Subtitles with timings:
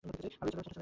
[0.07, 0.77] আর ওই ছেলে, ওই ছোট্ট ছেলেটা।